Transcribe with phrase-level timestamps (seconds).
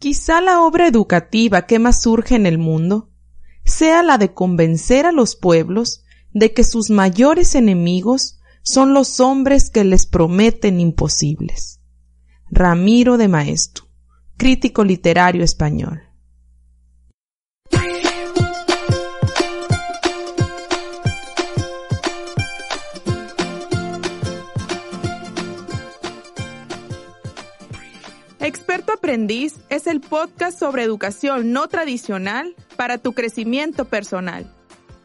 [0.00, 3.10] Quizá la obra educativa que más surge en el mundo
[3.66, 9.68] sea la de convencer a los pueblos de que sus mayores enemigos son los hombres
[9.68, 11.82] que les prometen imposibles.
[12.50, 13.88] Ramiro de Maestro,
[14.38, 16.00] crítico literario español.
[28.50, 34.52] Experto Aprendiz es el podcast sobre educación no tradicional para tu crecimiento personal.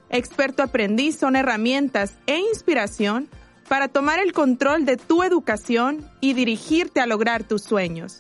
[0.10, 3.30] Experto Aprendiz son herramientas e inspiración
[3.70, 8.18] para tomar el control de tu educación y dirigirte a lograr tus sueños.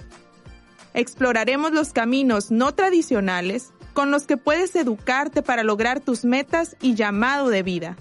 [0.93, 6.93] Exploraremos los caminos no tradicionales con los que puedes educarte para lograr tus metas y
[6.93, 7.97] llamado de vida.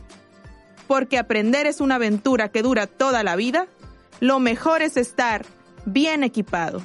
[0.86, 3.66] Porque aprender es una aventura que dura toda la vida,
[4.20, 5.46] lo mejor es estar
[5.86, 6.82] bien equipado.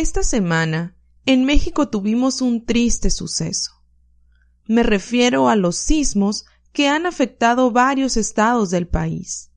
[0.00, 3.72] Esta semana, en México tuvimos un triste suceso.
[4.64, 9.52] Me refiero a los sismos que han afectado varios estados del país.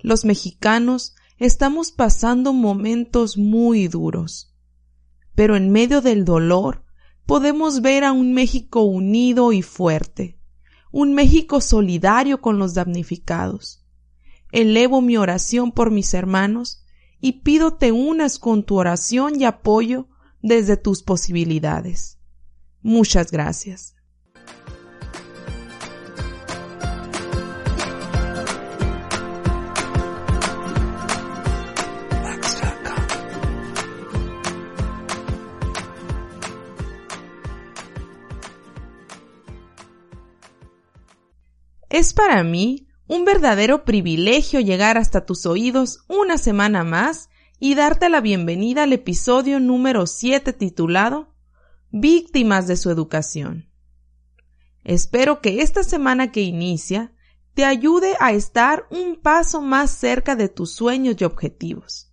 [0.00, 4.54] Los mexicanos estamos pasando momentos muy duros,
[5.34, 6.84] pero en medio del dolor
[7.24, 10.38] podemos ver a un México unido y fuerte,
[10.92, 13.82] un México solidario con los damnificados.
[14.52, 16.83] Elevo mi oración por mis hermanos
[17.24, 20.08] y pido te unas con tu oración y apoyo
[20.42, 22.18] desde tus posibilidades.
[22.82, 23.96] Muchas gracias.
[41.88, 47.28] Es para mí un verdadero privilegio llegar hasta tus oídos una semana más
[47.60, 51.34] y darte la bienvenida al episodio número 7 titulado
[51.90, 53.70] Víctimas de su educación.
[54.84, 57.12] Espero que esta semana que inicia
[57.54, 62.12] te ayude a estar un paso más cerca de tus sueños y objetivos.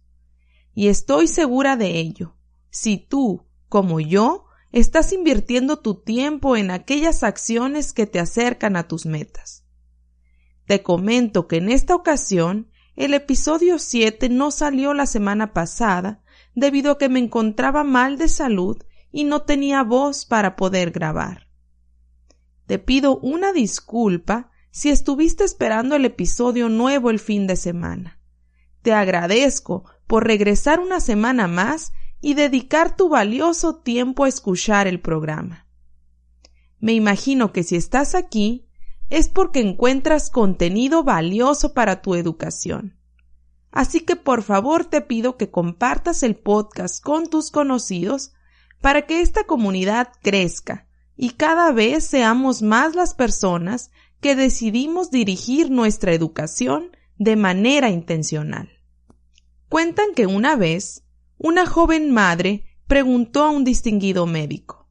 [0.73, 2.35] Y estoy segura de ello,
[2.69, 8.87] si tú, como yo, estás invirtiendo tu tiempo en aquellas acciones que te acercan a
[8.87, 9.60] tus metas.
[10.71, 16.23] Te comento que en esta ocasión el episodio 7 no salió la semana pasada
[16.55, 21.49] debido a que me encontraba mal de salud y no tenía voz para poder grabar.
[22.67, 28.21] Te pido una disculpa si estuviste esperando el episodio nuevo el fin de semana.
[28.81, 35.01] Te agradezco por regresar una semana más y dedicar tu valioso tiempo a escuchar el
[35.01, 35.67] programa.
[36.79, 38.69] Me imagino que si estás aquí
[39.11, 42.97] es porque encuentras contenido valioso para tu educación.
[43.69, 48.31] Así que por favor te pido que compartas el podcast con tus conocidos
[48.81, 55.69] para que esta comunidad crezca y cada vez seamos más las personas que decidimos dirigir
[55.69, 58.69] nuestra educación de manera intencional.
[59.67, 61.03] Cuentan que una vez
[61.37, 64.81] una joven madre preguntó a un distinguido médico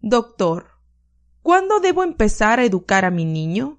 [0.00, 0.75] Doctor,
[1.46, 3.78] ¿Cuándo debo empezar a educar a mi niño?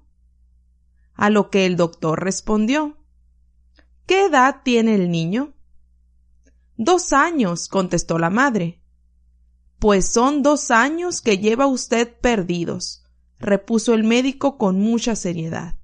[1.12, 2.96] A lo que el doctor respondió
[4.06, 5.52] ¿Qué edad tiene el niño?
[6.78, 8.82] Dos años, contestó la madre.
[9.78, 13.04] Pues son dos años que lleva usted perdidos,
[13.38, 15.76] repuso el médico con mucha seriedad.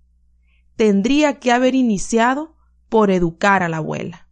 [0.77, 2.57] Tendría que haber iniciado
[2.89, 4.31] por educar a la abuela.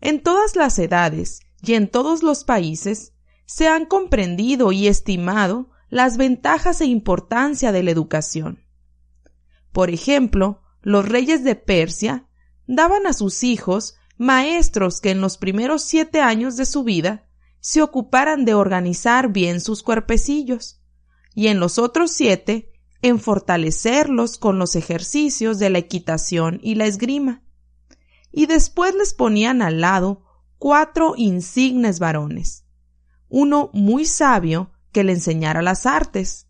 [0.00, 3.12] En todas las edades y en todos los países
[3.46, 8.64] se han comprendido y estimado las ventajas e importancia de la educación.
[9.72, 12.28] Por ejemplo, los reyes de Persia
[12.66, 17.28] daban a sus hijos maestros que en los primeros siete años de su vida
[17.60, 20.82] se ocuparan de organizar bien sus cuerpecillos,
[21.34, 22.72] y en los otros siete
[23.02, 27.42] en fortalecerlos con los ejercicios de la equitación y la esgrima.
[28.36, 30.24] y después les ponían al lado
[30.58, 32.64] cuatro insignes varones,
[33.28, 36.46] uno muy sabio que le enseñara las artes,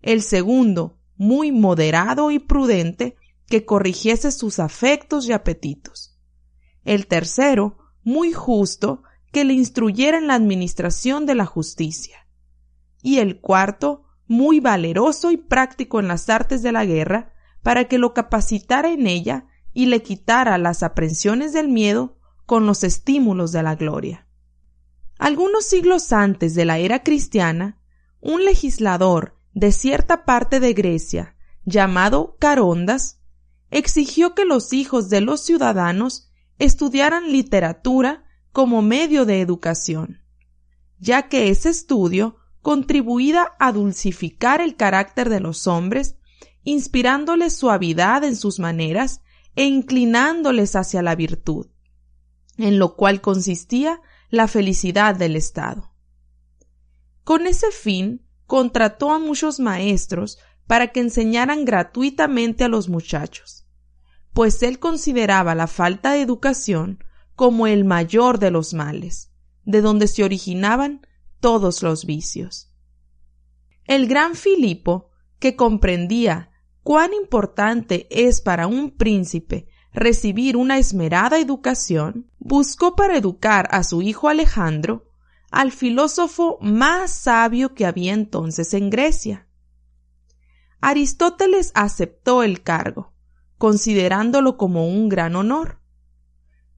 [0.00, 6.18] el segundo muy moderado y prudente que corrigiese sus afectos y apetitos,
[6.84, 9.02] el tercero muy justo
[9.32, 12.28] que le instruyera en la administración de la justicia,
[13.02, 17.98] y el cuarto muy valeroso y práctico en las artes de la guerra, para que
[17.98, 23.62] lo capacitara en ella y le quitara las aprensiones del miedo con los estímulos de
[23.64, 24.28] la gloria.
[25.22, 27.80] Algunos siglos antes de la era cristiana,
[28.20, 33.20] un legislador de cierta parte de Grecia, llamado Carondas,
[33.70, 36.28] exigió que los hijos de los ciudadanos
[36.58, 40.24] estudiaran literatura como medio de educación,
[40.98, 46.16] ya que ese estudio contribuía a dulcificar el carácter de los hombres,
[46.64, 49.20] inspirándoles suavidad en sus maneras
[49.54, 51.68] e inclinándoles hacia la virtud,
[52.56, 54.00] en lo cual consistía
[54.32, 55.92] la felicidad del Estado.
[57.22, 63.66] Con ese fin, contrató a muchos maestros para que enseñaran gratuitamente a los muchachos,
[64.32, 69.30] pues él consideraba la falta de educación como el mayor de los males,
[69.64, 71.06] de donde se originaban
[71.38, 72.72] todos los vicios.
[73.84, 76.52] El gran Filipo, que comprendía
[76.82, 84.02] cuán importante es para un príncipe recibir una esmerada educación, buscó para educar a su
[84.02, 85.06] hijo Alejandro
[85.52, 89.46] al filósofo más sabio que había entonces en Grecia.
[90.80, 93.12] Aristóteles aceptó el cargo,
[93.58, 95.78] considerándolo como un gran honor.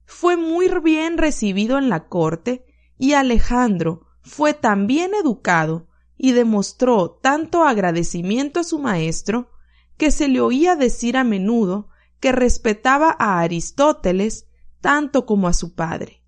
[0.05, 2.63] Fue muy bien recibido en la corte
[2.99, 9.49] y Alejandro fue tan bien educado y demostró tanto agradecimiento a su maestro
[9.97, 11.89] que se le oía decir a menudo
[12.19, 14.47] que respetaba a Aristóteles
[14.85, 16.21] tanto como a su padre,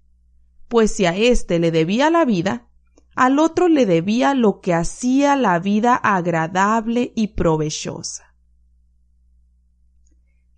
[0.68, 2.68] pues si a éste le debía la vida,
[3.16, 8.34] al otro le debía lo que hacía la vida agradable y provechosa.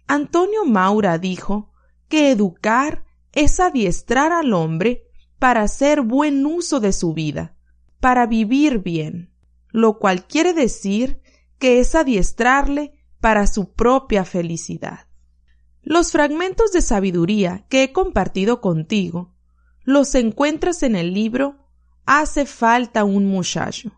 [0.08, 1.74] Antonio Maura dijo
[2.08, 3.04] que educar
[3.34, 5.04] es adiestrar al hombre
[5.38, 7.58] para hacer buen uso de su vida,
[8.00, 9.36] para vivir bien,
[9.72, 11.22] lo cual quiere decir
[11.58, 15.09] que es adiestrarle para su propia felicidad.
[15.82, 19.34] Los fragmentos de sabiduría que he compartido contigo
[19.84, 21.58] los encuentras en el libro
[22.06, 23.92] Hace falta un muchacho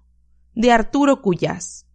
[0.53, 1.87] de Arturo Cuyás.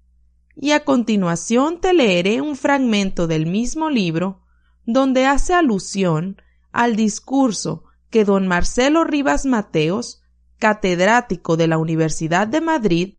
[0.55, 4.41] Y a continuación te leeré un fragmento del mismo libro
[4.87, 6.41] donde hace alusión
[6.73, 10.23] al discurso que don Marcelo Rivas Mateos,
[10.59, 13.19] catedrático de la Universidad de Madrid,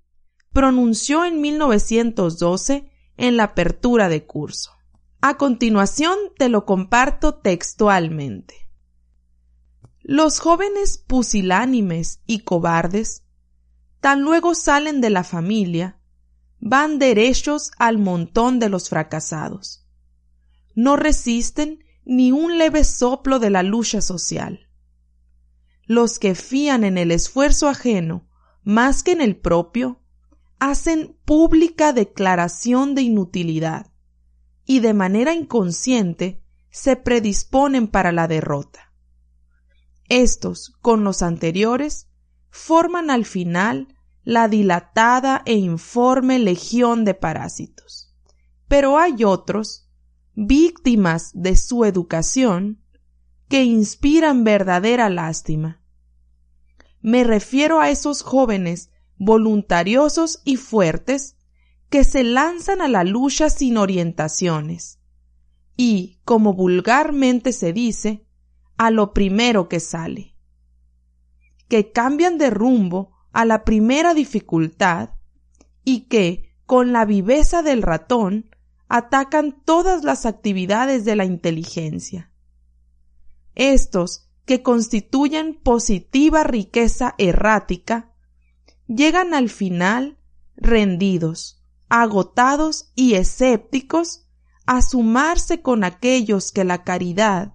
[0.51, 4.76] pronunció en 1912 en la apertura de curso.
[5.19, 8.69] A continuación te lo comparto textualmente.
[10.01, 13.23] Los jóvenes pusilánimes y cobardes,
[13.99, 15.99] tan luego salen de la familia,
[16.59, 19.87] van derechos al montón de los fracasados.
[20.75, 24.69] No resisten ni un leve soplo de la lucha social.
[25.83, 28.27] Los que fían en el esfuerzo ajeno
[28.63, 30.03] más que en el propio,
[30.59, 33.91] hacen pública declaración de inutilidad
[34.67, 38.93] y de manera inconsciente se predisponen para la derrota.
[40.09, 42.09] Estos, con los anteriores,
[42.49, 48.13] forman al final la dilatada e informe legión de parásitos.
[48.67, 49.89] Pero hay otros,
[50.35, 52.83] víctimas de su educación,
[53.47, 55.81] que inspiran verdadera lástima.
[56.99, 61.36] Me refiero a esos jóvenes voluntariosos y fuertes
[61.89, 64.99] que se lanzan a la lucha sin orientaciones.
[65.75, 68.25] Y, como vulgarmente se dice,
[68.77, 70.35] a lo primero que sale,
[71.67, 75.11] que cambian de rumbo a la primera dificultad
[75.83, 78.49] y que, con la viveza del ratón,
[78.89, 82.31] atacan todas las actividades de la inteligencia.
[83.55, 88.13] Estos, que constituyen positiva riqueza errática,
[88.87, 90.17] llegan al final
[90.55, 91.56] rendidos,
[91.89, 94.27] agotados y escépticos
[94.65, 97.53] a sumarse con aquellos que la caridad,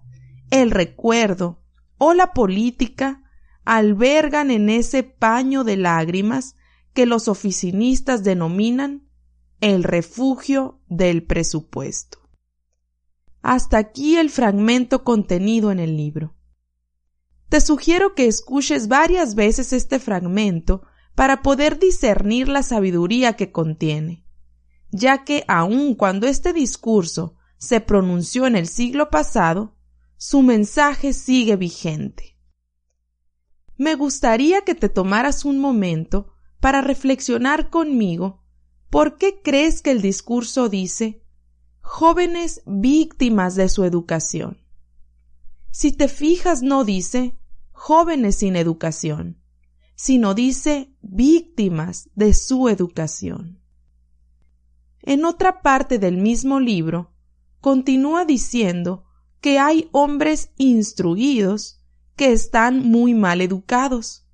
[0.51, 1.63] el recuerdo
[1.99, 3.23] o la política
[3.65, 6.57] albergan en ese paño de lágrimas
[6.95, 9.09] que los oficinistas denominan
[9.61, 12.19] el refugio del presupuesto.
[13.43, 16.35] Hasta aquí el fragmento contenido en el libro.
[17.49, 20.83] Te sugiero que escuches varias veces este fragmento
[21.23, 24.27] para poder discernir la sabiduría que contiene,
[24.91, 29.77] ya que aun cuando este discurso se pronunció en el siglo pasado,
[30.17, 32.37] su mensaje sigue vigente.
[33.77, 38.43] Me gustaría que te tomaras un momento para reflexionar conmigo
[38.91, 41.23] por qué crees que el discurso dice
[41.83, 44.67] jóvenes víctimas de su educación.
[45.71, 47.39] Si te fijas no dice
[47.71, 49.42] jóvenes sin educación,
[50.03, 53.61] sino dice víctimas de su educación.
[55.01, 57.13] En otra parte del mismo libro,
[57.61, 59.05] continúa diciendo
[59.41, 61.85] que hay hombres instruidos
[62.17, 64.27] que están muy mal educados,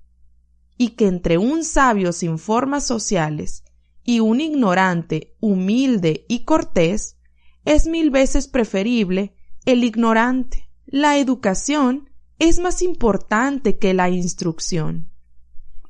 [0.78, 3.62] y que entre un sabio sin formas sociales
[4.02, 7.18] y un ignorante humilde y cortés,
[7.66, 9.34] es mil veces preferible
[9.66, 10.70] el ignorante.
[10.86, 12.08] La educación
[12.38, 15.10] es más importante que la instrucción.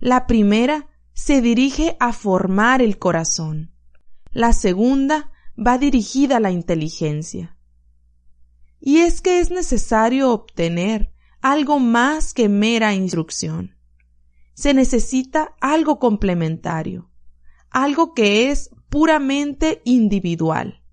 [0.01, 3.73] La primera se dirige a formar el corazón.
[4.31, 7.57] La segunda va dirigida a la inteligencia.
[8.81, 13.77] Y es que es necesario obtener algo más que mera instrucción.
[14.55, 17.11] Se necesita algo complementario,
[17.71, 20.85] algo que es puramente individual,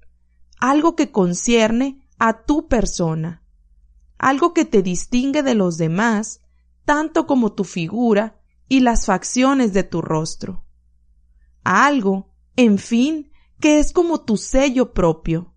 [0.59, 3.43] algo que concierne a tu persona,
[4.17, 6.41] algo que te distingue de los demás,
[6.85, 10.65] tanto como tu figura y las facciones de tu rostro.
[11.63, 15.53] Algo, en fin, que es como tu sello propio.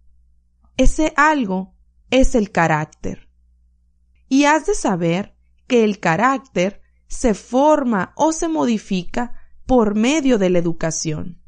[0.77, 1.75] Ese algo
[2.11, 3.29] es el carácter.
[4.29, 5.37] Y has de saber
[5.67, 9.35] que el carácter se forma o se modifica
[9.67, 11.43] por medio de la educación.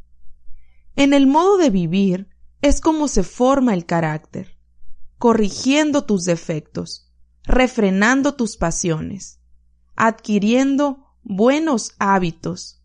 [0.97, 2.29] En el modo de vivir
[2.63, 4.59] es como se forma el carácter,
[5.19, 7.11] corrigiendo tus defectos,
[7.45, 9.41] refrenando tus pasiones,
[9.97, 12.83] adquiriendo buenos hábitos,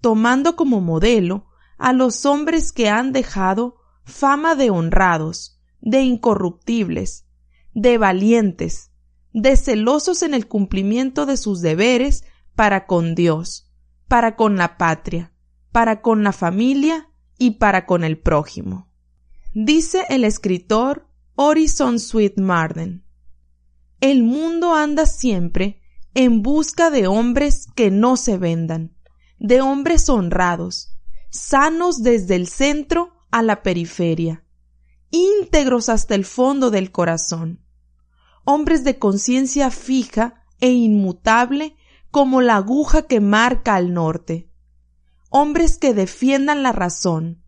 [0.00, 1.46] tomando como modelo
[1.78, 7.26] a los hombres que han dejado fama de honrados, de incorruptibles,
[7.74, 8.90] de valientes,
[9.32, 13.70] de celosos en el cumplimiento de sus deberes para con Dios,
[14.08, 15.32] para con la patria,
[15.72, 18.88] para con la familia y para con el prójimo.
[19.54, 23.04] Dice el escritor Orison Sweet Marden.
[24.00, 25.81] El mundo anda siempre
[26.14, 28.94] en busca de hombres que no se vendan,
[29.38, 30.98] de hombres honrados,
[31.30, 34.44] sanos desde el centro a la periferia,
[35.10, 37.64] íntegros hasta el fondo del corazón,
[38.44, 41.76] hombres de conciencia fija e inmutable
[42.10, 44.50] como la aguja que marca al norte,
[45.30, 47.42] hombres que defiendan la razón,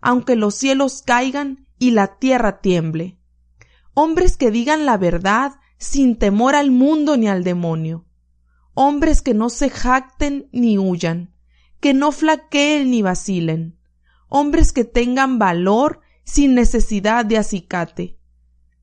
[0.00, 3.18] aunque los cielos caigan y la tierra tiemble,
[3.92, 8.05] hombres que digan la verdad sin temor al mundo ni al demonio,
[8.78, 11.34] hombres que no se jacten ni huyan,
[11.80, 13.78] que no flaqueen ni vacilen,
[14.28, 18.18] hombres que tengan valor sin necesidad de acicate.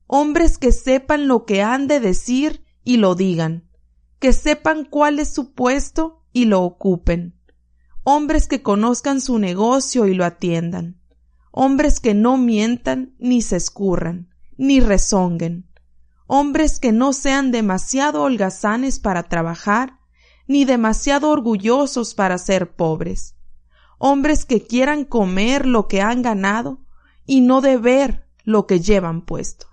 [0.08, 3.70] Hombres que sepan lo que han de decir y lo digan,
[4.18, 7.38] que sepan cuál es su puesto y lo ocupen.
[8.02, 11.00] Hombres que conozcan su negocio y lo atiendan.
[11.52, 15.70] Hombres que no mientan ni se escurran, ni rezonguen.
[16.26, 19.98] Hombres que no sean demasiado holgazanes para trabajar,
[20.46, 23.36] ni demasiado orgullosos para ser pobres.
[23.98, 26.80] Hombres que quieran comer lo que han ganado
[27.26, 29.66] y no de ver lo que llevan puesto.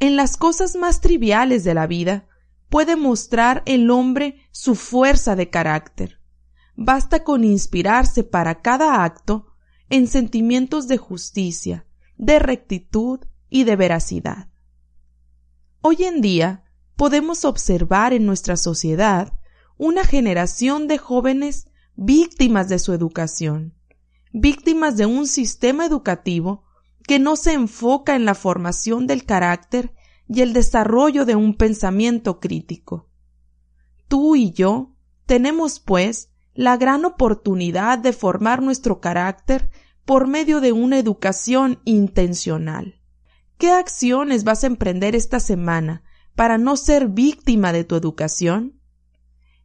[0.00, 2.26] En las cosas más triviales de la vida
[2.68, 6.20] puede mostrar el hombre su fuerza de carácter.
[6.74, 9.46] Basta con inspirarse para cada acto
[9.90, 11.86] en sentimientos de justicia,
[12.16, 13.20] de rectitud
[13.50, 14.51] y de veracidad.
[15.84, 16.62] Hoy en día
[16.94, 19.32] podemos observar en nuestra sociedad
[19.76, 23.74] una generación de jóvenes víctimas de su educación,
[24.32, 26.62] víctimas de un sistema educativo
[27.02, 29.92] que no se enfoca en la formación del carácter
[30.28, 33.08] y el desarrollo de un pensamiento crítico.
[34.06, 34.94] Tú y yo
[35.26, 39.68] tenemos, pues, la gran oportunidad de formar nuestro carácter
[40.04, 43.01] por medio de una educación intencional.
[43.62, 46.02] ¿Qué acciones vas a emprender esta semana
[46.34, 48.80] para no ser víctima de tu educación?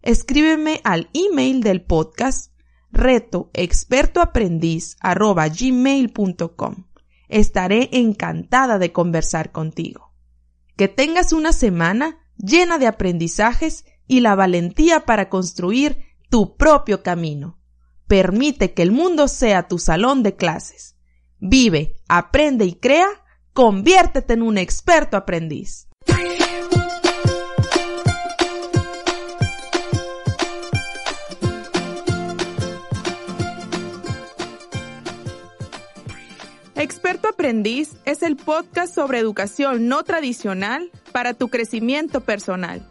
[0.04, 2.54] Escríbeme al email del podcast
[2.92, 4.22] reto experto
[7.28, 10.14] Estaré encantada de conversar contigo.
[10.76, 17.60] Que tengas una semana llena de aprendizajes y la valentía para construir tu propio camino.
[18.06, 20.98] Permite que el mundo sea tu salón de clases.
[21.40, 23.08] Vive, aprende y crea,
[23.58, 25.88] conviértete en un experto aprendiz.
[37.28, 42.88] Aprendiz es el podcast sobre educación no tradicional para tu crecimiento personal.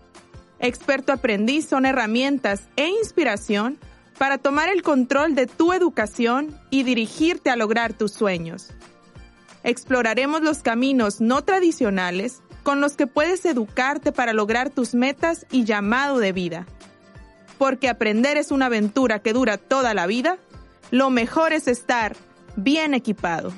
[0.58, 3.78] Experto Aprendiz son herramientas e inspiración
[4.18, 8.72] para tomar el control de tu educación y dirigirte a lograr tus sueños.
[9.66, 15.64] Exploraremos los caminos no tradicionales con los que puedes educarte para lograr tus metas y
[15.64, 16.66] llamado de vida.
[17.58, 20.38] Porque aprender es una aventura que dura toda la vida,
[20.92, 22.14] lo mejor es estar
[22.54, 23.52] bien equipado.